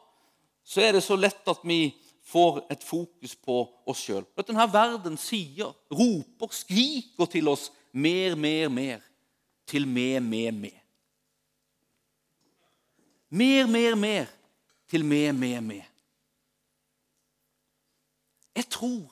[0.64, 1.92] så er det så lett at vi
[2.24, 3.58] får et fokus på
[3.90, 4.24] oss sjøl.
[4.48, 9.02] Denne verden sier, roper, skriker til oss mer, mer, mer.
[9.68, 10.80] Til mer, mer, mer.
[13.30, 14.32] Mer, mer, mer.
[14.88, 15.90] Til mer, mer, mer.
[18.56, 19.10] Jeg tror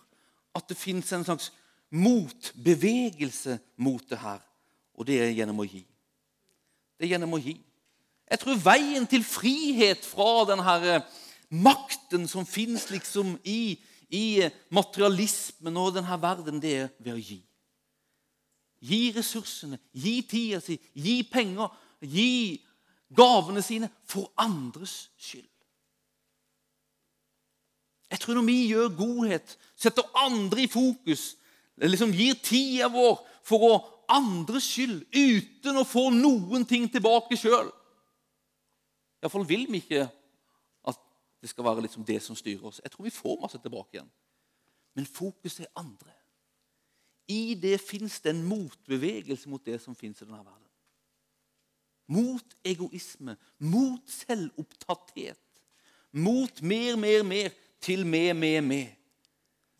[0.55, 1.49] at det fins en slags
[1.91, 4.39] motbevegelse mot det her,
[4.95, 5.83] og det er gjennom å gi.
[6.97, 7.57] Det er gjennom å gi.
[8.31, 11.07] Jeg tror veien til frihet fra den her eh,
[11.51, 13.75] makten som fins liksom i,
[14.07, 17.41] i, materialismen og denne verden, det er ved å gi.
[18.81, 21.69] Gi ressursene, gi tida si, gi penger,
[22.01, 22.61] gi
[23.11, 25.47] gavene sine for andres skyld.
[28.11, 31.35] Jeg tror når vi gjør godhet, setter andre i fokus,
[31.89, 33.73] liksom gir tida vår for å
[34.11, 37.71] andres skyld uten å få noen ting tilbake sjøl
[39.21, 40.07] Iallfall vil vi ikke
[40.89, 40.97] at
[41.41, 42.81] det skal være liksom det som styrer oss.
[42.83, 44.09] Jeg tror vi får masse tilbake igjen.
[44.97, 46.13] Men fokuset er andre.
[47.29, 50.67] I det fins det en motbevegelse mot det som fins i denne verden.
[52.11, 55.39] Mot egoisme, mot selvopptatthet,
[56.11, 58.89] mot mer, mer, mer, til mer, mer, mer.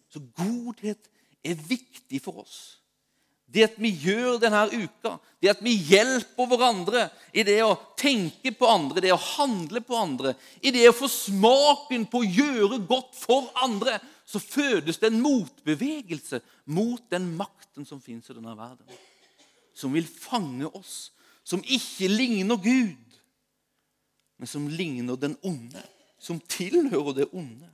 [0.08, 1.10] Så godhet
[1.44, 2.82] er viktig for oss
[3.52, 8.54] det at vi gjør denne uka, det at vi hjelper hverandre i det å tenke
[8.56, 12.80] på andre, det å handle på andre, i det å få smaken på å gjøre
[12.88, 16.40] godt for andre, så fødes det en motbevegelse
[16.72, 18.88] mot den makten som fins i denne verden.
[19.76, 21.12] Som vil fange oss,
[21.44, 23.20] som ikke ligner Gud,
[24.40, 25.84] men som ligner den onde,
[26.22, 27.68] som tilhører det onde.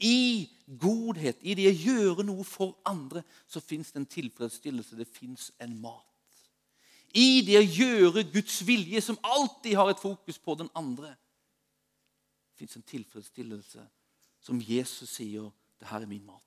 [0.00, 0.48] I
[0.80, 4.96] godhet, i det å gjøre noe for andre, så fins det en tilfredsstillelse.
[4.96, 6.04] Det fins en mat.
[7.16, 11.14] I det å gjøre Guds vilje, som alltid har et fokus på den andre,
[12.56, 13.84] fins en tilfredsstillelse
[14.40, 16.42] som Jesus sier det her er min mat.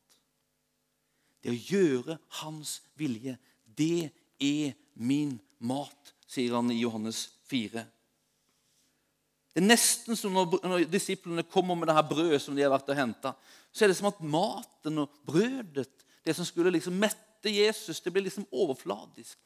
[1.44, 4.10] Det å gjøre Hans vilje, det
[4.42, 7.86] er min mat, sier han i Johannes 4.
[9.54, 12.72] Det er nesten som når, når disiplene kommer med det her brødet som de har
[12.74, 13.34] vært og henta.
[13.74, 18.14] Så er det som at maten og brødet, det som skulle liksom mette Jesus, det
[18.14, 19.38] blir liksom overfladisk.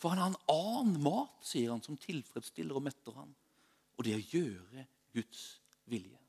[0.00, 3.30] For han har en annen mat, sier han, som tilfredsstiller og metter han.
[3.94, 5.42] Og det er å gjøre Guds
[5.90, 6.20] vilje.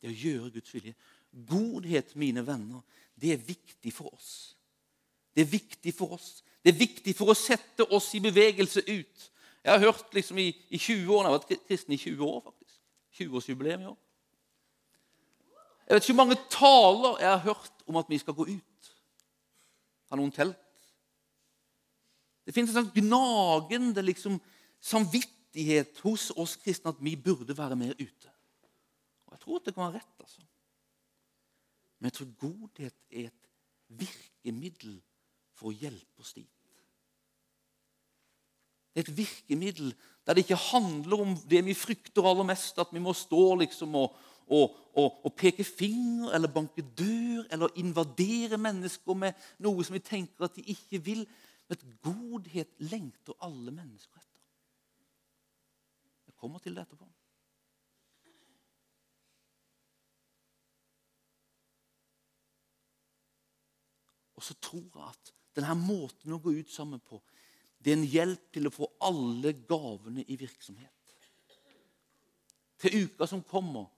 [0.00, 0.94] Det er å gjøre Guds vilje.
[1.30, 2.82] Godhet, mine venner,
[3.14, 4.56] det er viktig for oss.
[5.36, 6.40] Det er viktig for oss.
[6.64, 9.26] Det er viktig for å sette oss i bevegelse ut.
[9.64, 12.40] Jeg har hørt liksom i, i 20 år, Jeg har vært kristen i 20 år,
[12.44, 12.80] faktisk.
[13.20, 13.98] 20-årsjubileum i år.
[15.88, 18.90] Jeg vet ikke hvor mange taler jeg har hørt om at vi skal gå ut.
[20.08, 20.58] Har noen telt?
[22.46, 24.38] Det finnes en sånn gnagende liksom,
[24.80, 28.32] samvittighet hos oss kristne at vi burde være mer ute.
[29.26, 30.16] Og Jeg tror at det kan være rett.
[30.20, 30.46] altså.
[31.98, 33.50] Men jeg tror godhet er et
[34.00, 34.96] virkemiddel
[35.58, 36.59] for å hjelpe oss dit.
[38.94, 39.92] Det er et virkemiddel
[40.26, 43.94] der det ikke handler om det vi frykter aller mest, at vi må stå liksom
[43.94, 44.16] og,
[44.46, 50.02] og, og, og peke finger eller banke dør eller invadere mennesker med noe som vi
[50.04, 51.24] tenker at de ikke vil.
[51.70, 54.44] Men godhet lengter alle mennesker etter.
[56.26, 57.06] Jeg kommer til det etterpå.
[64.34, 67.18] Og så tror jeg at denne måten å gå ut sammen på
[67.80, 71.14] det er en hjelp til å få alle gavene i virksomhet.
[72.80, 73.88] Til uka som kommer,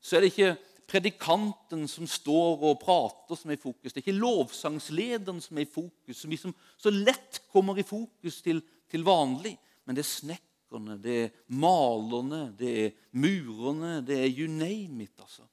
[0.00, 0.54] så er det ikke
[0.88, 3.92] predikanten som står og prater, som er i fokus.
[3.92, 8.42] Det er ikke lovsangslederen som er i fokus, som liksom så lett kommer i fokus
[8.44, 8.60] til,
[8.90, 9.56] til vanlig.
[9.84, 15.16] Men det er snekkerne, det er malerne, det er murerne, det er you name it.
[15.20, 15.48] altså.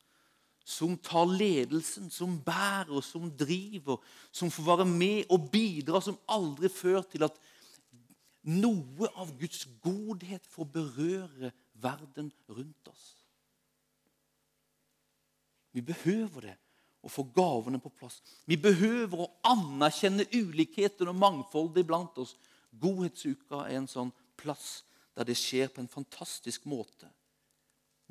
[0.67, 3.99] Som tar ledelsen, som bærer, som driver,
[4.31, 7.39] som får være med og bidra, som aldri før til at
[8.41, 13.05] noe av Guds godhet får berøre verden rundt oss.
[15.71, 16.57] Vi behøver det
[17.01, 18.19] å få gavene på plass.
[18.45, 22.35] Vi behøver å anerkjenne ulikheten og mangfoldet iblant oss.
[22.71, 24.81] Godhetsuka er en sånn plass
[25.15, 27.09] der det skjer på en fantastisk måte.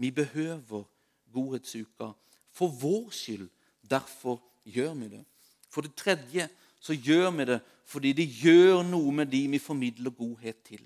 [0.00, 0.86] Vi behøver
[1.32, 2.10] godhetsuka
[2.50, 3.48] for vår skyld.
[3.80, 5.22] Derfor gjør vi det.
[5.70, 6.48] For det tredje
[6.80, 7.60] så gjør vi det
[7.90, 10.82] fordi det gjør noe med de vi formidler godhet til.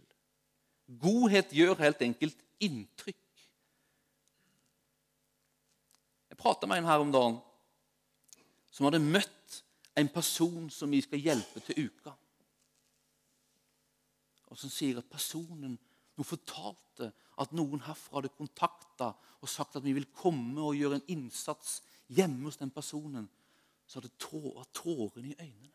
[1.01, 3.21] Godhet gjør helt enkelt inntrykk.
[6.31, 7.37] Jeg prata med en her om dagen
[8.73, 9.61] som hadde møtt
[10.01, 12.15] en person som vi skal hjelpe til uka.
[14.51, 15.77] Og som sier at personen
[16.15, 17.11] hun fortalte
[17.43, 21.81] at noen herfra hadde kontakta og sagt at vi vil komme og gjøre en innsats
[22.09, 23.29] hjemme hos den personen.
[23.87, 24.15] Så hadde
[24.73, 25.74] tårene i øynene.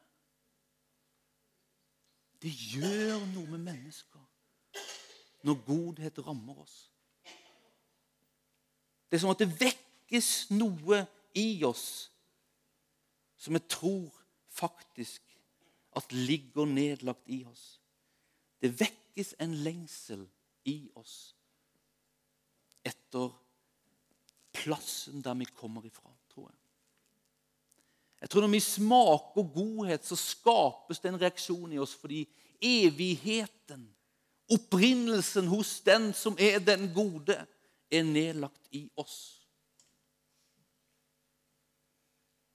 [2.40, 4.26] Det gjør noe med mennesker
[5.48, 6.78] når godhet rammer oss.
[9.10, 11.04] Det er som at det vekkes noe
[11.38, 12.10] i oss
[13.40, 14.12] som jeg tror
[14.52, 15.24] faktisk
[15.98, 17.80] at ligger nedlagt i oss.
[18.62, 20.26] Det vekkes en lengsel
[20.68, 21.34] i oss
[22.86, 23.32] etter
[24.56, 26.12] plassen der vi kommer ifra,
[28.22, 28.30] jeg.
[28.30, 32.26] Tror Når vi smaker godhet, så skapes det en reaksjon i oss fordi
[32.62, 33.88] evigheten,
[34.50, 37.38] opprinnelsen hos den som er den gode,
[37.92, 39.40] er nedlagt i oss.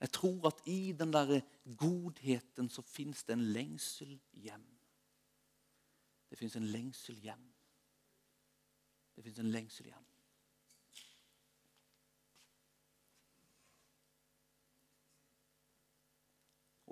[0.01, 1.41] Jeg tror at i den der
[1.79, 4.67] godheten så fins det en lengsel hjem.
[6.31, 7.47] Det fins en lengsel hjem.
[9.17, 10.14] Det fins en lengsel hjem.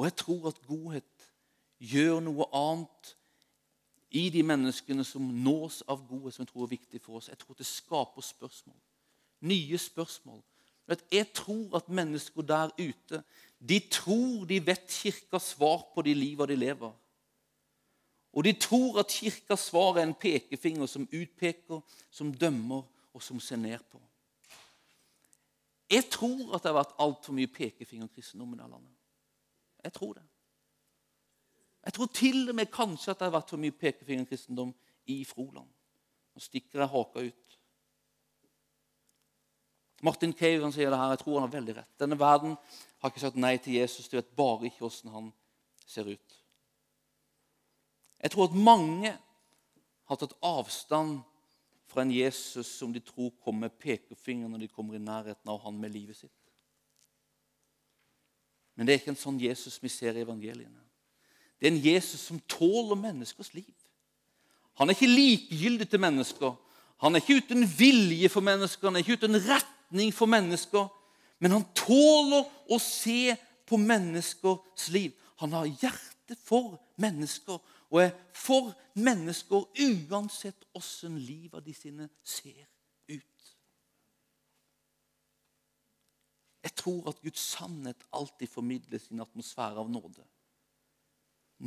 [0.03, 1.26] Og jeg tror at godhet
[1.78, 3.12] gjør noe annet
[4.11, 7.30] i de menneskene som nås av godhet, som jeg tror er viktig for oss.
[7.30, 8.80] Jeg tror det skaper spørsmål.
[9.46, 10.42] Nye spørsmål
[11.12, 13.22] jeg tror at mennesker der ute
[13.68, 16.92] de tror de vet Kirkas svar på de livet de lever.
[18.32, 21.80] Og de tror at Kirkas svar er en pekefinger som utpeker,
[22.11, 22.82] som dømmer
[23.14, 24.00] og som ser ned på.
[25.90, 29.01] Jeg tror at det har vært altfor mye pekefingerkristendom i det landet.
[29.85, 30.24] Jeg tror det.
[31.85, 34.74] Jeg tror til og med kanskje at det har vært for mye pekefingerkristendom
[35.11, 35.70] i Froland.
[36.33, 37.57] Nå stikker jeg haka ut.
[40.03, 41.91] Martin Cave sier det her, jeg tror han har veldig rett.
[41.99, 42.57] Denne verden
[43.03, 44.09] har ikke sagt nei til Jesus.
[44.11, 45.28] Du vet bare ikke hvordan han
[45.87, 46.39] ser ut.
[48.22, 49.12] Jeg tror at mange
[50.11, 51.20] har tatt avstand
[51.91, 55.61] fra en Jesus som de tror kommer med pekefinger når de kommer i nærheten av
[55.66, 56.41] han med livet sitt.
[58.77, 60.81] Men det er ikke en sånn Jesus vi ser i evangeliene.
[61.61, 63.73] Det er en Jesus som tåler menneskers liv.
[64.81, 66.55] Han er ikke likegyldig til mennesker.
[67.03, 70.87] Han er ikke uten vilje for mennesker, han er ikke uten retning for mennesker.
[71.43, 73.35] Men han tåler å se
[73.66, 75.11] på menneskers liv.
[75.43, 77.59] Han har hjerte for mennesker
[77.93, 82.64] og er for mennesker uansett åssen livet de sine ser
[83.11, 83.51] ut.
[86.63, 90.27] Jeg tror at Guds sannhet alltid formidles i en atmosfære av nåde.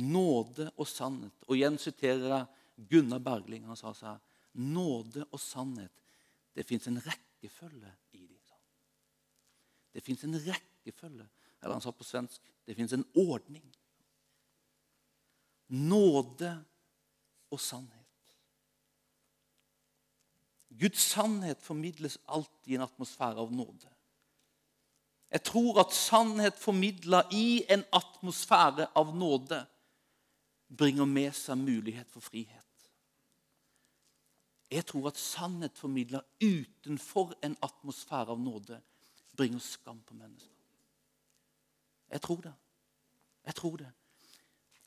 [0.06, 1.44] Nåde og sannhet.
[1.48, 3.66] Og igjen siterer jeg Gunnar Bergling.
[3.68, 4.18] Han sa seg
[4.56, 5.92] nåde og sannhet.
[6.56, 8.26] Det fins en rekkefølge i
[9.96, 11.24] det fins en rekkefølge.
[11.62, 13.64] Eller han sa på svensk det fins en ordning.
[15.72, 16.50] Nåde
[17.48, 18.02] og sannhet.
[20.68, 23.95] Guds sannhet formidles alltid i en atmosfære av nåde.
[25.36, 29.58] Jeg tror at sannhet formidla i en atmosfære av nåde
[30.72, 32.86] bringer med seg mulighet for frihet.
[34.72, 38.80] Jeg tror at sannhet formidla utenfor en atmosfære av nåde
[39.36, 40.56] bringer skam på mennesker.
[42.16, 42.56] Jeg tror det.
[43.44, 43.92] Jeg tror det.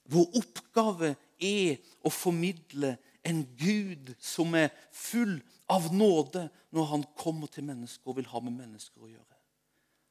[0.09, 5.37] Vår oppgave er å formidle en Gud som er full
[5.69, 9.38] av nåde når han kommer til mennesker og vil ha med mennesker å gjøre.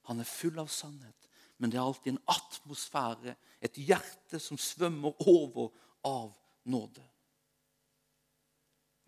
[0.08, 1.28] Han er full av sannhet,
[1.58, 5.72] men det er alltid en atmosfære, et hjerte som svømmer over
[6.06, 6.32] av
[6.64, 7.04] nåde.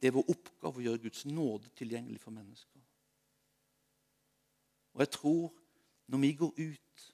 [0.00, 2.84] Det er vår oppgave å gjøre Guds nåde tilgjengelig for mennesker.
[4.96, 5.50] Og jeg tror
[6.10, 7.06] når vi går ut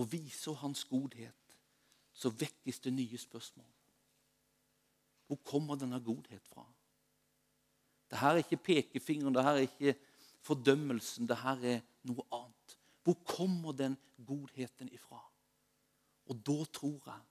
[0.00, 1.36] og viser Hans godhet,
[2.12, 3.68] så vekkes det nye spørsmål.
[5.26, 6.64] Hvor kommer denne godhet fra?
[8.10, 9.94] Dette er ikke pekefingeren, dette er ikke
[10.42, 11.28] fordømmelsen.
[11.30, 12.59] Dette er noe annet.
[13.10, 15.18] Hvor kommer den godheten ifra?
[16.30, 17.22] Og da tror jeg,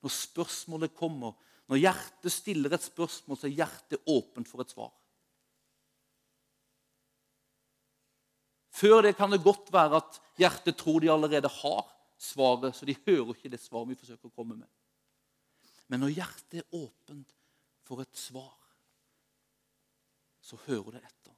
[0.00, 1.34] når spørsmålet kommer,
[1.68, 4.94] når hjertet stiller et spørsmål, så er hjertet åpent for et svar.
[8.72, 11.84] Før det kan det godt være at hjertet tror de allerede har
[12.16, 14.68] svaret, så de hører ikke det svaret vi forsøker å komme med.
[15.88, 17.36] Men når hjertet er åpent
[17.84, 18.56] for et svar,
[20.40, 21.36] så hører det etter.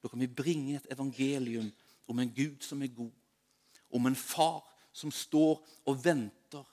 [0.00, 1.68] Da kan vi bringe et evangelium
[2.06, 3.12] om en Gud som er god,
[3.90, 6.64] om en far som står og venter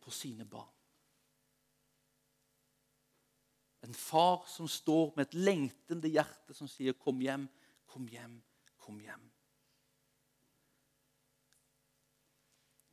[0.00, 0.70] på sine barn.
[3.84, 7.48] En far som står med et lengtende hjerte som sier 'Kom hjem,
[7.86, 8.42] kom hjem,
[8.78, 9.30] kom hjem'.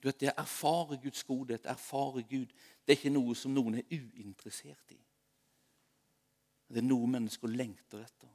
[0.01, 2.47] Du vet, Det å erfare Guds godhet, erfare Gud,
[2.85, 4.99] det er ikke noe som noen er uinteressert i.
[6.67, 8.29] Det er noe mennesker lengter etter.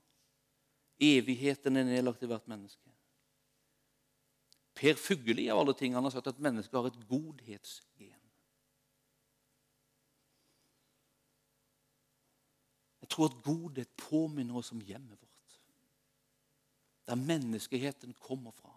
[1.00, 2.90] Evigheten er nedlagt i hvert menneske.
[4.76, 8.22] Per Fugelli av alle ting, han har sagt at mennesket har et godhetsgen.
[13.00, 15.58] Jeg tror at godhet påminner oss om hjemmet vårt.
[17.06, 18.72] Der menneskeheten kommer fra.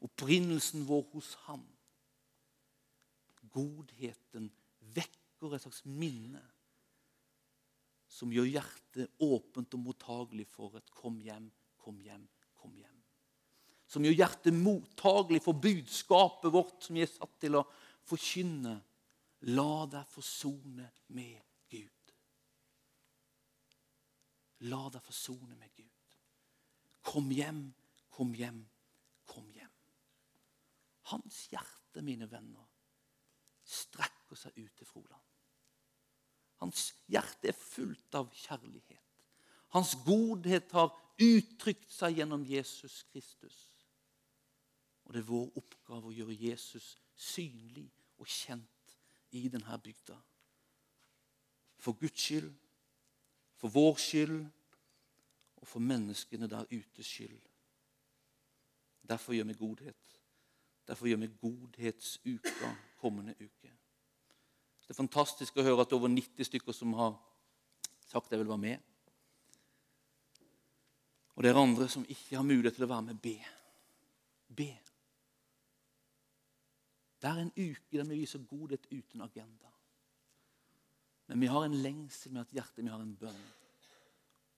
[0.00, 1.62] Opprinnelsen vår hos Han.
[3.52, 4.50] Godheten
[4.80, 6.42] vekker et slags minne
[8.10, 13.02] som gjør hjertet åpent og mottagelig for et 'kom hjem, kom hjem, kom hjem'.
[13.86, 17.66] Som gjør hjertet mottagelig for budskapet vårt som vi er satt til å
[18.02, 18.82] forkynne.
[19.42, 21.40] La deg forsone med
[21.70, 22.12] Gud.
[24.60, 26.18] La deg forsone med Gud.
[27.02, 27.72] Kom hjem,
[28.10, 28.68] kom hjem,
[29.24, 29.72] kom hjem.
[31.02, 32.66] Hans hjerte, mine venner,
[33.64, 35.24] strekker seg ut til Froland.
[36.60, 38.98] Hans hjerte er fullt av kjærlighet.
[39.74, 43.58] Hans godhet har uttrykt seg gjennom Jesus Kristus.
[45.06, 47.88] Og det er vår oppgave å gjøre Jesus synlig
[48.20, 48.96] og kjent
[49.36, 50.18] i denne bygda.
[51.80, 52.50] For Guds skyld
[53.60, 54.46] for vår skyld
[55.56, 57.40] og for menneskene der utes skyld.
[59.08, 60.20] Derfor gjør vi godhet.
[60.88, 63.72] Derfor gjør vi godhetsuka kommende uke.
[64.90, 67.12] Det er fantastisk å høre at det er over 90 stykker som har
[68.10, 68.80] sagt jeg vil være med.
[71.38, 73.20] Og det er andre som ikke har mulighet til å være med.
[73.22, 73.36] Be.
[74.50, 74.66] Be.
[77.22, 79.70] Det er en uke der vi viser godhet uten agenda.
[81.30, 83.46] Men vi har en lengsel med at hjertet vi har en bønn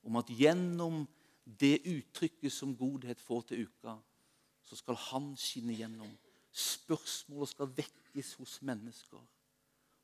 [0.08, 1.02] om at gjennom
[1.44, 3.98] det uttrykket som godhet får til uka,
[4.64, 6.08] så skal han skinne gjennom.
[6.56, 9.20] Spørsmålet skal vekkes hos mennesker.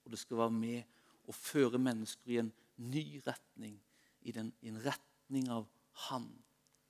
[0.09, 2.49] Og det skal være med å føre mennesker i en
[2.81, 3.75] ny retning,
[4.25, 5.67] i, den, i en retning av
[6.09, 6.31] Han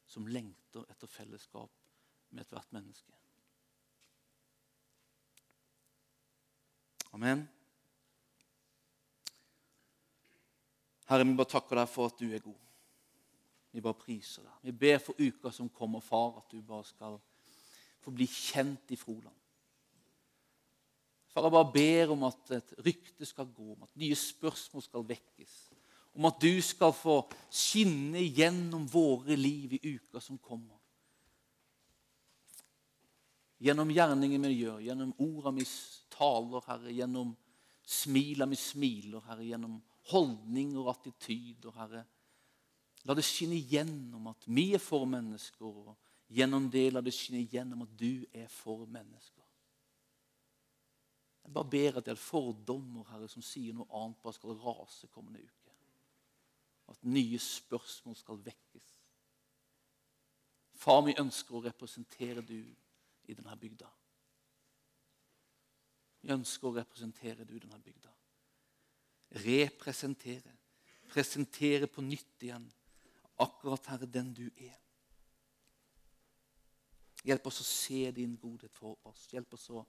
[0.07, 1.73] som lengter etter fellesskap
[2.31, 3.16] med ethvert menneske.
[7.19, 7.43] Amen.
[11.09, 12.62] Herre, vi bare takker deg for at du er god.
[13.75, 14.62] Vi bare priser deg.
[14.69, 17.19] Vi ber for uka som kommer, far, at du bare skal
[17.99, 19.35] få bli kjent i Froland.
[21.39, 25.05] Far, jeg bare ber om at et rykte skal gå, om at nye spørsmål skal
[25.07, 25.53] vekkes.
[26.18, 30.74] Om at du skal få skinne gjennom våre liv i uka som kommer.
[33.62, 35.66] Gjennom gjerningen vi gjør, gjennom orda vi
[36.11, 37.32] taler, Herre, gjennom
[37.86, 39.78] smila vi smiler, Herre, gjennom
[40.11, 42.05] holdninger og attityder, Herre.
[43.07, 47.47] La det skinne gjennom at vi er for mennesker, og gjennom det la det skinne
[47.47, 49.38] gjennom at du er for mennesker.
[51.49, 55.09] Jeg bare ber at det er fordommer Herre, som sier noe annet, bare skal rase
[55.15, 55.77] kommende uke.
[56.93, 58.93] At nye spørsmål skal vekkes.
[60.79, 63.89] Far, vi ønsker å representere du i denne bygda.
[66.21, 68.13] Vi ønsker å representere du i denne bygda
[69.31, 70.57] representere.
[71.09, 72.67] Presentere på nytt igjen
[73.41, 74.77] akkurat, Herre, den du er.
[77.25, 79.27] Hjelp oss å se din godhet for oss.
[79.33, 79.85] Hjelp oss å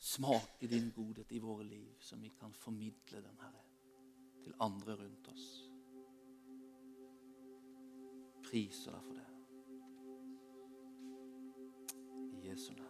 [0.00, 3.64] smake din godhet i våre liv, så vi kan formidle den, Herre,
[4.42, 5.48] til andre rundt oss.
[8.50, 9.26] Priser deg for det.
[12.32, 12.89] I Jesu navn.